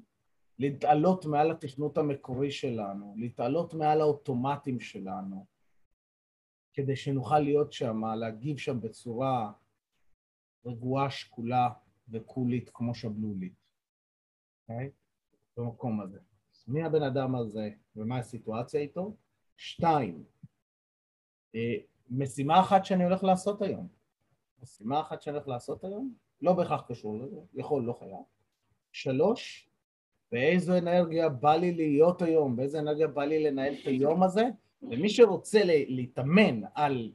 להתעלות 0.59 1.25
מעל 1.25 1.51
התכנות 1.51 1.97
המקורי 1.97 2.51
שלנו, 2.51 3.15
להתעלות 3.17 3.73
מעל 3.73 4.01
האוטומטים 4.01 4.79
שלנו, 4.79 5.45
כדי 6.73 6.95
שנוכל 6.95 7.39
להיות 7.39 7.73
שם, 7.73 8.05
להגיב 8.05 8.57
שם 8.57 8.81
בצורה 8.81 9.51
רגועה, 10.65 11.09
שקולה 11.09 11.69
וקולית 12.09 12.69
כמו 12.73 12.95
שבלולית, 12.95 13.53
אוקיי? 14.61 14.87
Okay? 14.87 14.91
במקום 15.57 16.01
הזה. 16.01 16.19
מי 16.67 16.83
הבן 16.83 17.03
אדם 17.03 17.35
הזה 17.35 17.69
ומה 17.95 18.17
הסיטואציה 18.17 18.81
איתו? 18.81 19.15
שתיים, 19.57 20.23
אה, 21.55 21.75
משימה 22.09 22.59
אחת 22.59 22.85
שאני 22.85 23.03
הולך 23.03 23.23
לעשות 23.23 23.61
היום. 23.61 23.87
משימה 24.61 25.01
אחת 25.01 25.21
שאני 25.21 25.35
הולך 25.35 25.47
לעשות 25.47 25.83
היום, 25.83 26.13
לא 26.41 26.53
בהכרח 26.53 26.81
קשור 26.87 27.19
לזה, 27.19 27.39
יכול, 27.53 27.83
לא 27.83 27.93
חייב. 27.99 28.23
שלוש, 28.91 29.69
באיזו 30.31 30.77
אנרגיה 30.77 31.29
בא 31.29 31.55
לי 31.55 31.71
להיות 31.71 32.21
היום, 32.21 32.55
באיזו 32.55 32.79
אנרגיה 32.79 33.07
בא 33.07 33.23
לי 33.23 33.43
לנהל 33.43 33.73
את 33.73 33.87
היום 33.87 34.23
הזה, 34.23 34.43
ומי 34.81 35.09
שרוצה 35.09 35.59
להתאמן 35.63 36.61
על 36.73 37.11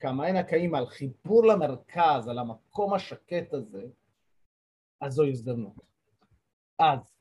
כמה 0.00 0.26
אין 0.26 0.36
הקאים, 0.36 0.74
על 0.74 0.86
חיבור 0.86 1.46
למרכז, 1.46 2.28
על 2.28 2.38
המקום 2.38 2.94
השקט 2.94 3.54
הזה, 3.54 3.86
אז 5.00 5.12
זו 5.12 5.24
הזדמנות. 5.24 5.74
אז 6.78 7.16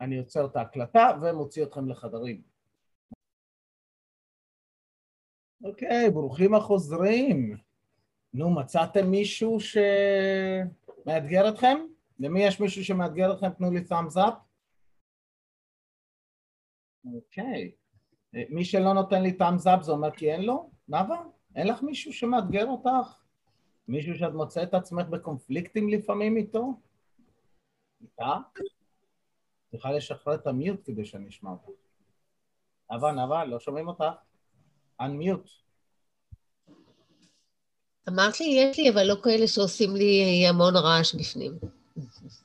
אני 0.00 0.14
יוצר 0.14 0.46
את 0.46 0.56
ההקלטה 0.56 1.10
ומוציא 1.22 1.62
אתכם 1.62 1.88
לחדרים. 1.88 2.42
אוקיי, 5.64 6.10
ברוכים 6.10 6.54
החוזרים. 6.54 7.67
נו, 8.34 8.50
מצאתם 8.50 9.10
מישהו 9.10 9.58
שמאתגר 9.60 11.48
אתכם? 11.48 11.78
למי 12.18 12.44
יש 12.44 12.60
מישהו 12.60 12.84
שמאתגר 12.84 13.32
אתכם? 13.32 13.50
תנו 13.50 13.70
לי 13.70 13.80
thumbs 13.80 14.16
up. 14.16 14.34
אוקיי. 17.14 17.72
מי 18.32 18.64
שלא 18.64 18.92
נותן 18.94 19.22
לי 19.22 19.36
thumbs 19.40 19.66
up 19.66 19.82
זה 19.82 19.92
אומר 19.92 20.10
כי 20.10 20.32
אין 20.32 20.42
לו? 20.42 20.70
נאוה? 20.88 21.22
אין 21.56 21.66
לך 21.66 21.82
מישהו 21.82 22.12
שמאתגר 22.12 22.66
אותך? 22.66 23.22
מישהו 23.88 24.14
שאת 24.14 24.32
מוצאת 24.32 24.68
את 24.68 24.74
עצמך 24.74 25.06
בקונפליקטים 25.06 25.88
לפעמים 25.88 26.36
איתו? 26.36 26.80
איתה? 28.00 28.36
צריכה 29.70 29.92
לשחרר 29.92 30.34
את 30.34 30.46
המיוט 30.46 30.80
כדי 30.84 31.04
שאני 31.04 31.28
אשמע 31.28 31.50
אותך. 31.50 31.68
נאוה, 32.90 33.12
נאוה, 33.12 33.44
לא 33.44 33.60
שומעים 33.60 33.88
אותך. 33.88 34.04
unmute. 35.02 35.67
אמרת 38.08 38.40
לי, 38.40 38.46
יש 38.46 38.78
לי, 38.78 38.90
אבל 38.90 39.06
לא 39.06 39.16
כאלה 39.22 39.46
שעושים 39.46 39.96
לי 39.96 40.46
המון 40.48 40.76
רעש 40.76 41.14
בפנים. 41.14 41.52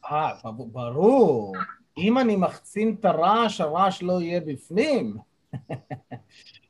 אה, 0.06 0.52
ברור. 0.72 1.56
אם 1.98 2.18
אני 2.18 2.36
מחצין 2.36 2.96
את 3.00 3.06
הרעש, 3.06 3.62
הרעש 3.62 4.04
לא 4.04 4.22
יהיה 4.22 4.40
בפנים. 4.40 5.18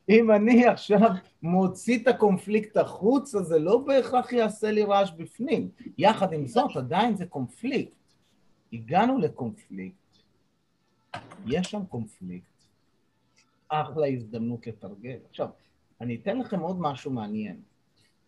אם 0.08 0.30
אני 0.30 0.66
עכשיו 0.66 1.10
מוציא 1.42 1.98
את 2.02 2.08
הקונפליקט 2.08 2.76
החוצה, 2.76 3.42
זה 3.42 3.58
לא 3.58 3.78
בהכרח 3.78 4.32
יעשה 4.32 4.70
לי 4.70 4.82
רעש 4.82 5.10
בפנים. 5.10 5.70
יחד 5.98 6.32
עם 6.32 6.46
זאת, 6.46 6.76
עדיין 6.76 7.16
זה 7.16 7.26
קונפליקט. 7.26 7.92
הגענו 8.72 9.18
לקונפליקט, 9.18 9.96
יש 11.46 11.70
שם 11.70 11.84
קונפליקט, 11.84 12.46
אחלה 13.68 14.06
הזדמנות 14.06 14.66
לתרגל. 14.66 15.16
עכשיו, 15.30 15.48
אני 16.00 16.14
אתן 16.22 16.38
לכם 16.38 16.60
עוד 16.60 16.80
משהו 16.80 17.10
מעניין. 17.10 17.60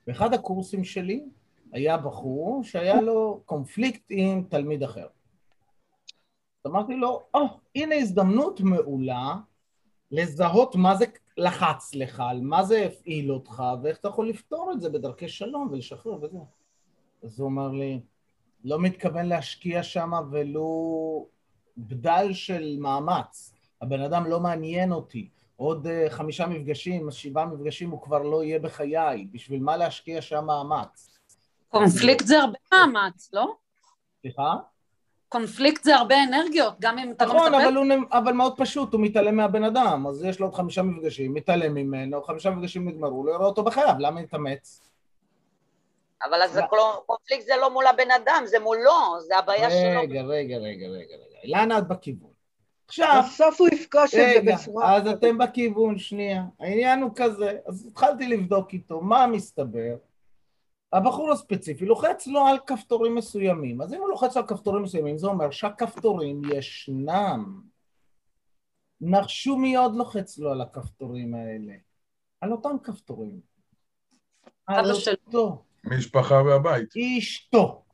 באחד 0.06 0.34
הקורסים 0.34 0.84
שלי 0.84 1.24
היה 1.72 1.96
בחור 1.96 2.60
שהיה 2.64 3.00
לו 3.00 3.42
קונפליקט 3.44 4.04
עם 4.08 4.44
תלמיד 4.48 4.82
אחר. 4.82 5.06
אמרתי 6.66 6.96
לו, 6.96 7.22
או, 7.34 7.40
oh, 7.40 7.48
הנה 7.74 7.94
הזדמנות 7.94 8.60
מעולה 8.60 9.34
לזהות 10.10 10.76
מה 10.76 10.96
זה 10.96 11.04
לחץ 11.36 11.94
לך, 11.94 12.22
על 12.30 12.40
מה 12.40 12.62
זה 12.62 12.86
הפעיל 12.86 13.32
אותך, 13.32 13.62
ואיך 13.82 13.98
אתה 13.98 14.08
יכול 14.08 14.28
לפתור 14.28 14.72
את 14.72 14.80
זה 14.80 14.90
בדרכי 14.90 15.28
שלום 15.28 15.68
ולשחרר 15.70 16.22
וזה. 16.22 16.38
אז 17.22 17.40
הוא 17.40 17.48
אמר 17.48 17.68
לי, 17.68 18.00
לא 18.64 18.80
מתכוון 18.80 19.26
להשקיע 19.26 19.82
שם 19.82 20.10
ולו 20.30 21.28
בדל 21.76 22.32
של 22.32 22.76
מאמץ. 22.80 23.54
הבן 23.82 24.00
אדם 24.00 24.24
לא 24.24 24.40
מעניין 24.40 24.92
אותי. 24.92 25.30
עוד 25.56 25.86
uh, 25.86 26.10
חמישה 26.10 26.46
מפגשים, 26.46 27.10
שבעה 27.10 27.46
מפגשים 27.46 27.90
הוא 27.90 28.02
כבר 28.02 28.22
לא 28.22 28.44
יהיה 28.44 28.58
בחיי. 28.58 29.26
בשביל 29.32 29.62
מה 29.62 29.76
להשקיע 29.76 30.20
שם 30.20 30.44
מאמץ? 30.44 31.18
קונפליקט 31.68 32.26
זה 32.26 32.38
הרבה 32.40 32.58
מאמץ, 32.72 33.30
לא? 33.32 33.54
סליחה? 34.20 34.54
קונפליקט 35.28 35.84
זה 35.84 35.96
הרבה 35.96 36.14
אנרגיות, 36.28 36.74
גם 36.80 36.98
אם 36.98 37.12
אתה 37.12 37.24
לא 37.24 37.34
נכון, 37.34 37.52
לא 37.52 37.64
אבל, 37.64 37.76
הוא, 37.76 37.84
אבל 38.12 38.32
מאוד 38.32 38.54
פשוט, 38.56 38.92
הוא 38.92 39.00
מתעלם 39.00 39.36
מהבן 39.36 39.64
אדם, 39.64 40.06
אז 40.06 40.24
יש 40.24 40.40
לו 40.40 40.46
עוד 40.46 40.54
חמישה 40.54 40.82
מפגשים, 40.82 41.34
מתעלם 41.34 41.74
ממנו, 41.74 42.22
חמישה 42.22 42.50
מפגשים 42.50 42.88
נגמרו, 42.88 43.26
לא 43.26 43.32
יראה 43.32 43.46
אותו 43.46 43.64
בחייו, 43.64 43.94
למה 43.98 44.20
להתאמץ? 44.20 44.80
אבל 46.24 46.42
אז 46.42 46.52
זה 46.52 46.60
קלו- 46.70 47.02
קונפליקט 47.06 47.46
זה 47.46 47.52
לא 47.60 47.70
מול 47.72 47.86
הבן 47.86 48.10
אדם, 48.10 48.42
זה 48.44 48.58
מולו, 48.58 49.20
זה 49.26 49.38
הבעיה 49.38 49.70
שלו. 49.70 50.00
רגע, 50.00 50.22
רגע, 50.22 50.56
רגע, 50.56 50.86
רגע, 50.86 51.16
רגע. 51.16 51.38
אילנה, 51.42 51.78
את 51.78 51.88
בכיוון. 51.88 52.35
עכשיו, 52.88 53.22
בסוף 53.26 53.60
הוא 53.60 53.68
יפגוש 53.68 54.04
את 54.04 54.10
זה 54.10 54.32
רגע, 54.36 54.56
בצורה... 54.56 54.96
אז 54.96 55.06
אתם 55.06 55.38
בכיוון, 55.38 55.98
שנייה. 55.98 56.44
העניין 56.60 57.02
הוא 57.02 57.10
כזה, 57.14 57.58
אז 57.66 57.86
התחלתי 57.86 58.28
לבדוק 58.28 58.72
איתו, 58.72 59.00
מה 59.00 59.26
מסתבר? 59.26 59.96
הבחור 60.92 61.32
הספציפי 61.32 61.86
לוחץ 61.86 62.26
לו 62.26 62.46
על 62.46 62.58
כפתורים 62.66 63.14
מסוימים. 63.14 63.80
אז 63.80 63.94
אם 63.94 63.98
הוא 63.98 64.08
לוחץ 64.08 64.36
על 64.36 64.46
כפתורים 64.46 64.82
מסוימים, 64.82 65.18
זה 65.18 65.26
אומר 65.26 65.50
שהכפתורים 65.50 66.42
ישנם. 66.54 67.60
נחשו 69.00 69.56
מי 69.56 69.76
עוד 69.76 69.96
לוחץ 69.96 70.38
לו 70.38 70.52
על 70.52 70.60
הכפתורים 70.60 71.34
האלה? 71.34 71.72
על 72.40 72.52
אותם 72.52 72.76
כפתורים. 72.82 73.40
על. 74.66 74.90
אותו. 75.26 75.64
משפחה 75.84 76.34
והבית. 76.34 76.88
אשתו. 77.18 77.84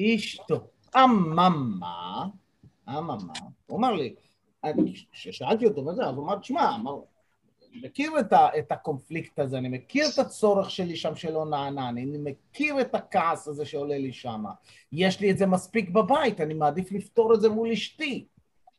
אשתו. 0.00 0.66
אממה, 0.96 2.26
אממה, 2.88 3.16
הוא 3.66 3.78
אמר 3.78 3.92
לי, 3.92 4.14
כששאלתי 5.12 5.66
אותו 5.66 5.82
מה 5.82 5.94
זה, 5.94 6.06
אז 6.06 6.16
הוא 6.16 6.24
אמר, 6.24 6.38
תשמע, 6.38 6.74
אמר, 6.74 7.00
אני 7.72 7.82
מכיר 7.86 8.20
את, 8.20 8.32
ה, 8.32 8.58
את 8.58 8.72
הקונפליקט 8.72 9.38
הזה, 9.38 9.58
אני 9.58 9.68
מכיר 9.68 10.06
את 10.14 10.18
הצורך 10.18 10.70
שלי 10.70 10.96
שם 10.96 11.16
שלא 11.16 11.46
נענה, 11.46 11.88
אני 11.88 12.18
מכיר 12.18 12.80
את 12.80 12.94
הכעס 12.94 13.48
הזה 13.48 13.64
שעולה 13.64 13.98
לי 13.98 14.12
שם, 14.12 14.44
יש 14.92 15.20
לי 15.20 15.30
את 15.30 15.38
זה 15.38 15.46
מספיק 15.46 15.90
בבית, 15.90 16.40
אני 16.40 16.54
מעדיף 16.54 16.92
לפתור 16.92 17.34
את 17.34 17.40
זה 17.40 17.48
מול 17.48 17.70
אשתי. 17.70 18.26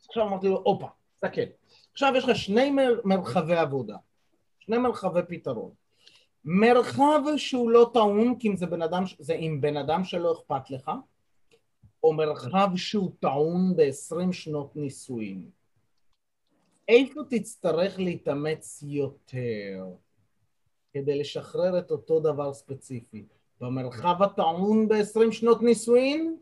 עכשיו 0.07 0.27
אמרתי 0.27 0.47
לו, 0.47 0.61
הופה, 0.65 0.87
תסתכל. 1.13 1.41
עכשיו 1.91 2.13
יש 2.15 2.23
לך 2.23 2.35
שני 2.35 2.71
מר, 2.71 2.99
מרחבי 3.05 3.55
עבודה, 3.55 3.95
שני 4.59 4.77
מרחבי 4.77 5.21
פתרון. 5.27 5.71
מרחב 6.45 7.21
שהוא 7.37 7.69
לא 7.69 7.91
טעון, 7.93 8.35
כי 8.39 8.47
אם 8.47 8.55
זה 8.55 8.65
בן 8.65 8.81
אדם, 8.81 9.03
זה 9.19 9.35
עם 9.37 9.61
בן 9.61 9.77
אדם 9.77 10.03
שלא 10.03 10.33
אכפת 10.33 10.69
לך, 10.69 10.91
או 12.05 12.13
מרחב 12.13 12.69
שהוא 12.75 13.11
טעון 13.19 13.75
ב-20 13.75 14.31
שנות 14.31 14.75
נישואין. 14.75 15.49
איפה 16.87 17.21
תצטרך 17.29 17.99
להתאמץ 17.99 18.83
יותר 18.87 19.85
כדי 20.93 21.19
לשחרר 21.19 21.79
את 21.79 21.91
אותו 21.91 22.19
דבר 22.19 22.53
ספציפי? 22.53 23.25
במרחב 23.61 24.23
הטעון 24.23 24.87
ב-20 24.87 25.31
שנות 25.31 25.61
נישואין, 25.61 26.37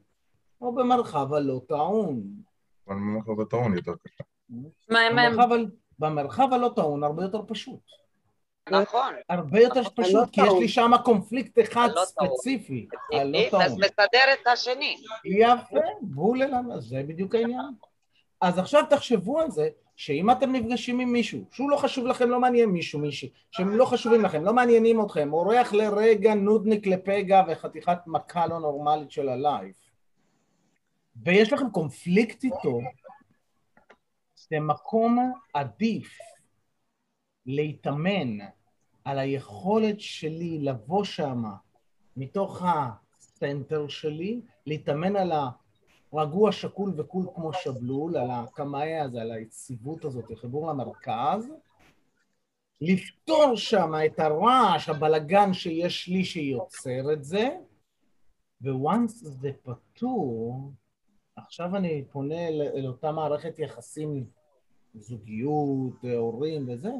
או 0.62 0.76
במרחב 0.76 1.34
הלא 1.34 1.62
טעון? 1.68 2.24
במרחב 2.88 3.40
הטעון 3.42 3.74
יותר 3.74 3.94
קשה. 4.04 4.24
במרחב 6.00 6.54
הלא 6.54 6.72
טעון 6.76 7.04
הרבה 7.04 7.24
יותר 7.24 7.42
פשוט. 7.48 7.80
נכון. 8.72 9.14
הרבה 9.30 9.60
יותר 9.60 9.80
הלא 9.80 9.90
פשוט, 9.96 10.30
כי 10.32 10.42
יש. 10.42 10.54
לי 10.60 10.68
שם 10.68 10.92
קונפליקט 11.06 11.60
אחד 11.60 11.90
הלא 11.92 12.06
טעון. 12.16 12.30
ספציפי. 12.30 12.88
הלא 13.14 13.38
אז 13.38 13.52
טעון. 13.52 13.64
מסדר 13.64 14.34
את 14.34 14.48
השני. 14.48 14.98
יפה, 15.26 15.80
בול 16.02 16.44
אליו, 16.44 16.82
זה 16.82 17.04
בדיוק 17.08 17.36
העניין. 17.36 17.72
אז 18.42 18.60
עכשיו 18.60 18.84
תחשבו 18.90 19.40
על 19.40 19.52
זה, 19.52 19.70
שאם 19.96 20.32
אתם 20.32 20.52
נפגשים 20.52 21.00
עם 21.00 21.14
מישהו, 21.14 21.46
שהוא 21.52 21.70
לא 21.70 21.78
חשוב 21.78 22.08
לכם, 22.08 22.30
לא 22.30 22.40
מעניין 22.40 22.70
מישהו, 22.70 23.00
מישהי, 23.00 23.30
שהם 23.52 23.78
לא 23.78 23.86
חשובים 23.86 24.22
לכם, 24.22 24.44
לא 24.44 24.54
מעניינים 24.54 25.02
אתכם, 25.06 25.34
אורח 25.34 25.74
לרגע, 25.74 26.34
נודניק 26.34 26.88
לפגע 26.88 27.42
וחתיכת 27.48 27.98
מכה 28.08 28.48
לא 28.48 28.60
נורמלית 28.60 29.12
של 29.12 29.30
הלייף, 29.30 29.76
ויש 31.16 31.54
לכם 31.54 31.70
קונפליקט 31.70 32.44
איתו, 32.44 32.80
זה 34.36 34.60
מקום 34.60 35.34
עדיף 35.54 36.18
להתאמן 37.46 38.38
על 39.06 39.20
היכולת 39.20 40.00
שלי 40.00 40.60
לבוא 40.60 41.04
שמה 41.04 41.56
מתוך 42.18 42.62
הסנטר 42.66 43.88
שלי, 43.88 44.42
להתאמן 44.66 45.16
על 45.16 45.32
הרגוע, 46.12 46.52
שקול 46.52 46.94
וקול 46.98 47.26
כמו 47.36 47.54
שבלול, 47.54 48.18
על 48.18 48.32
הקמאי 48.32 49.00
הזה, 49.00 49.22
על 49.22 49.32
היציבות 49.32 50.06
הזאת, 50.06 50.32
החיבור 50.32 50.68
למרכז, 50.68 51.52
לפתור 52.82 53.56
שם 53.56 53.92
את 54.06 54.20
הרעש, 54.20 54.90
הבלגן 54.90 55.54
שיש 55.54 56.08
לי 56.08 56.26
שיוצר 56.26 57.14
את 57.14 57.24
זה, 57.24 57.50
וואנס 58.62 59.24
זה 59.24 59.52
פתור, 59.64 60.72
עכשיו 61.36 61.76
אני 61.76 62.06
פונה 62.12 62.48
אל, 62.48 62.62
אל 62.76 62.88
אותה 62.88 63.12
מערכת 63.12 63.60
יחסים, 63.60 64.26
זוגיות, 64.94 65.94
הורים 66.04 66.70
וזה, 66.70 66.92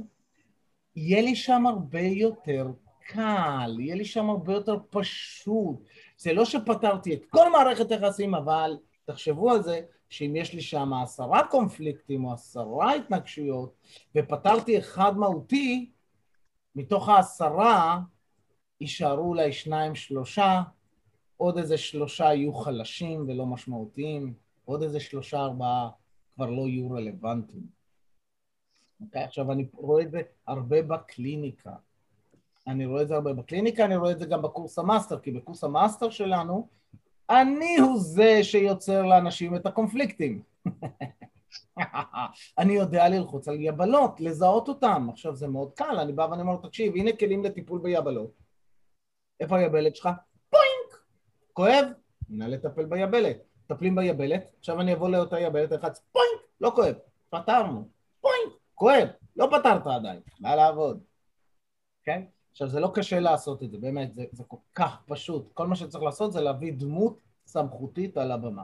יהיה 0.96 1.22
לי 1.22 1.36
שם 1.36 1.66
הרבה 1.66 2.02
יותר 2.02 2.72
קל, 3.08 3.76
יהיה 3.80 3.96
לי 3.96 4.06
שם 4.06 4.30
הרבה 4.30 4.54
יותר 4.54 4.78
פשוט. 4.90 5.84
זה 6.18 6.34
לא 6.34 6.46
שפתרתי 6.46 7.14
את 7.14 7.26
כל 7.30 7.52
מערכת 7.52 7.92
היחסים, 7.92 8.36
אבל 8.36 8.78
תחשבו 9.06 9.52
על 9.52 9.64
זה 9.64 9.82
שאם 10.10 10.36
יש 10.36 10.54
לי 10.54 10.62
שם 10.62 10.94
עשרה 10.94 11.48
קונפליקטים 11.48 12.26
או 12.26 12.34
עשרה 12.34 12.96
התנגשויות, 12.96 13.74
ופתרתי 14.16 14.78
אחד 14.78 15.18
מהותי, 15.18 15.92
מתוך 16.76 17.10
העשרה 17.10 18.00
יישארו 18.82 19.30
אולי 19.30 19.54
שניים, 19.54 19.96
שלושה, 19.96 20.62
עוד 21.38 21.58
איזה 21.58 21.78
שלושה 21.78 22.24
יהיו 22.24 22.54
חלשים 22.54 23.26
ולא 23.28 23.46
משמעותיים, 23.46 24.34
עוד 24.66 24.84
איזה 24.84 25.00
שלושה, 25.00 25.40
ארבעה 25.40 25.90
כבר 26.36 26.50
לא 26.50 26.68
יהיו 26.68 26.92
רלוונטיים. 26.92 27.83
אוקיי? 29.02 29.24
עכשיו, 29.24 29.52
אני 29.52 29.68
רואה 29.74 30.04
את 30.04 30.12
זה 30.12 30.22
הרבה 30.48 30.82
בקליניקה. 30.82 31.72
אני 32.68 32.86
רואה 32.86 33.02
את 33.02 33.08
זה 33.08 33.16
הרבה 33.16 33.34
בקליניקה, 33.34 33.86
אני 33.86 33.96
רואה 33.96 34.12
את 34.12 34.20
זה 34.20 34.26
גם 34.26 34.42
בקורס 34.42 34.80
המאסטר, 34.80 35.20
כי 35.20 35.32
בקורס 35.32 35.64
המאסטר 35.64 36.10
שלנו, 36.10 36.68
אני 37.30 37.78
הוא 37.80 38.00
זה 38.00 38.44
שיוצר 38.44 39.04
לאנשים 39.06 39.56
את 39.56 39.66
הקונפליקטים. 39.66 40.42
אני 42.60 42.74
יודע 42.74 43.10
ללחוץ 43.10 43.48
על 43.48 43.58
יבלות, 43.60 44.22
לזהות 44.22 44.68
אותם. 44.68 45.08
עכשיו, 45.10 45.36
זה 45.36 45.48
מאוד 45.48 45.72
קל, 45.74 46.00
אני 46.00 46.14
בא 46.14 46.28
ואני 46.32 46.42
אומר, 46.42 46.56
תקשיב, 46.56 46.96
הנה 46.96 47.12
כלים 47.20 47.44
לטיפול 47.44 47.80
ביבלות. 47.80 48.32
איפה 49.40 49.58
היבלת 49.58 49.96
שלך? 49.96 50.10
פוינק! 50.50 51.04
כואב? 51.54 51.86
נא 52.30 52.44
לטפל 52.44 52.86
ביבלת. 52.86 53.38
מטפלים 53.66 53.96
ביבלת, 53.96 54.44
עכשיו 54.60 54.82
אני 54.82 54.94
אבוא 54.94 55.10
לאותה 55.10 55.40
יבלת, 55.40 55.72
אלחץ 55.72 56.02
פוינק! 56.12 56.42
לא 56.62 56.72
כואב. 56.76 56.96
פתרנו. 57.30 57.88
כואב. 58.76 59.08
לא 59.36 59.48
פתרת 59.52 59.88
עדיין. 59.88 60.20
מה 60.40 60.56
לעבוד? 60.56 61.04
כן? 62.04 62.24
עכשיו, 62.52 62.70
זה 62.70 62.80
לא 62.80 62.92
קשה 62.96 63.20
לעשות 63.20 63.64
את 63.64 63.72
זה, 63.72 63.78
באמת, 63.78 64.16
זה, 64.16 64.26
זה 64.32 64.44
כל 64.44 64.58
כך 64.76 65.02
פשוט. 65.08 65.54
כל 65.54 65.68
מה 65.68 65.76
שצריך 65.76 66.04
לעשות 66.04 66.34
זה 66.34 66.42
להביא 66.42 66.74
דמות 66.74 67.20
סמכותית 67.46 68.18
על 68.18 68.32
הבמה. 68.32 68.64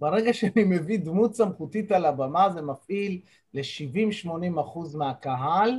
ברגע 0.00 0.32
שאני 0.32 0.64
מביא 0.64 0.98
דמות 0.98 1.34
סמכותית 1.34 1.92
על 1.92 2.04
הבמה, 2.04 2.50
זה 2.50 2.62
מפעיל 2.62 3.20
ל-70-80 3.54 4.60
אחוז 4.60 4.94
מהקהל, 4.94 5.70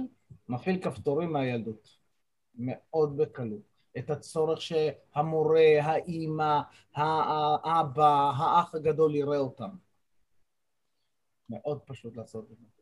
מפעיל 0.50 0.82
כפתורים 0.82 1.34
מהילדות. 1.34 1.98
מאוד 2.56 3.18
בקלות. 3.18 3.62
את 3.98 4.10
הצורך 4.10 4.62
שהמורה, 4.62 5.82
האימא, 5.82 6.60
האבא, 6.96 8.32
האח 8.38 8.76
הגדול 8.76 9.16
יראה 9.16 9.38
אותם. 9.38 9.70
מאוד 11.50 11.82
פשוט 11.86 12.18
לעשות 12.18 12.52
את 12.52 12.58
זה. 12.58 12.77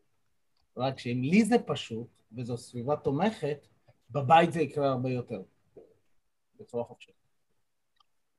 רק 0.78 1.00
שאם 1.00 1.22
לי 1.24 1.46
זה 1.46 1.56
פשוט, 1.66 2.08
וזו 2.38 2.58
סביבה 2.58 2.96
תומכת, 2.96 3.68
בבית 4.10 4.54
זה 4.54 4.62
יקרה 4.62 4.88
הרבה 4.88 5.10
יותר. 5.10 5.42
בצורה 6.60 6.84
חופשית. 6.84 7.16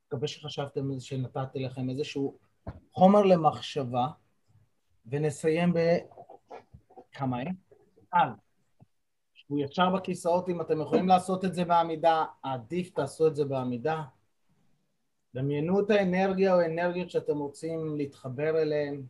מקווה 0.07 0.27
שחשבתם 0.27 0.99
שנתתי 0.99 1.59
לכם 1.59 1.89
איזשהו 1.89 2.37
חומר 2.91 3.21
למחשבה, 3.21 4.07
ונסיים 5.05 5.73
בכמה 5.73 7.39
אין? 7.41 7.55
על. 8.11 8.29
שבו 9.33 9.59
ישר 9.59 9.89
בכיסאות, 9.89 10.49
אם 10.49 10.61
אתם 10.61 10.81
יכולים 10.81 11.07
לעשות 11.07 11.45
את 11.45 11.53
זה 11.53 11.65
בעמידה, 11.65 12.25
עדיף 12.43 12.89
תעשו 12.89 13.27
את 13.27 13.35
זה 13.35 13.45
בעמידה. 13.45 14.03
דמיינו 15.35 15.79
את 15.79 15.89
האנרגיה 15.89 16.53
או 16.53 16.59
האנרגיות 16.59 17.09
שאתם 17.09 17.37
רוצים 17.37 17.97
להתחבר 17.97 18.61
אליהן. 18.61 19.03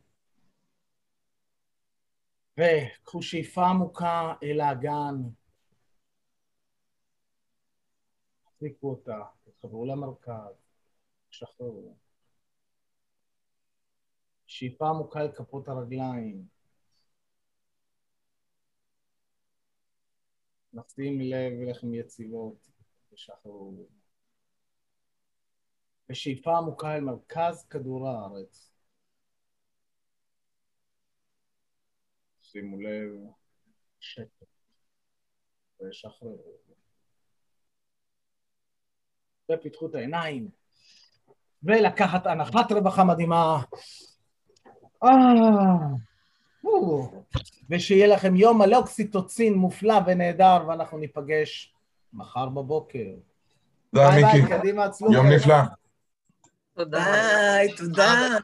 וקחו 2.57 3.21
שאיפה 3.21 3.65
עמוקה 3.65 4.33
אל 4.43 4.61
האגן. 4.61 5.15
תחזיקו 8.43 8.89
אותה, 8.89 9.21
תתחברו 9.43 9.85
למרכז, 9.85 10.55
תשחררו. 11.29 11.95
שאיפה 14.47 14.89
עמוקה 14.89 15.19
אל 15.21 15.31
כפות 15.31 15.67
הרגליים. 15.67 16.45
נשים 20.73 21.21
לב 21.21 21.69
לכם 21.69 21.93
יציבות, 21.93 22.67
תשחררו. 23.13 23.87
ושאיפה 26.09 26.57
עמוקה 26.57 26.95
אל 26.95 27.01
מרכז 27.01 27.65
כדור 27.69 28.07
הארץ. 28.07 28.76
שימו 32.57 32.77
לב, 32.79 33.11
שקט, 33.99 34.45
ושחררו. 35.81 36.57
ופיתחו 39.51 39.87
את 39.87 39.95
העיניים, 39.95 40.49
ולקחת 41.63 42.25
הנחת 42.25 42.71
רווחה 42.71 43.03
מדהימה. 43.03 43.63
אה. 45.03 45.09
ושיהיה 47.69 48.07
לכם 48.07 48.35
יום 48.35 48.61
מלא 48.61 48.77
אוקסיטוצין 48.77 49.53
מופלא 49.53 49.95
ונהדר, 50.07 50.65
ואנחנו 50.67 50.97
ניפגש 50.97 51.73
מחר 52.13 52.49
בבוקר. 52.49 53.07
תודה, 53.95 54.09
מיקי. 54.15 54.41
ביי, 54.41 54.59
קדימה, 54.59 54.85
עצלו. 54.85 55.13
יום 55.13 55.25
נפלא. 55.27 55.55
תודה. 56.73 56.99
ביי, 56.99 57.75
תודה. 57.75 58.37